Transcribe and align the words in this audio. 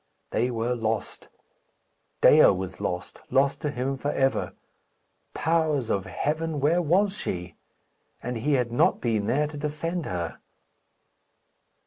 They 0.31 0.49
were 0.49 0.73
lost; 0.73 1.29
Dea 2.21 2.47
was 2.47 2.81
lost 2.81 3.21
lost 3.29 3.61
to 3.61 3.69
him 3.69 3.97
for 3.97 4.11
ever. 4.11 4.53
Powers 5.35 5.91
of 5.91 6.05
heaven! 6.07 6.59
where 6.59 6.81
was 6.81 7.13
she? 7.15 7.53
And 8.23 8.37
he 8.37 8.53
had 8.53 8.71
not 8.71 8.99
been 8.99 9.27
there 9.27 9.45
to 9.45 9.57
defend 9.57 10.07
her! 10.07 10.39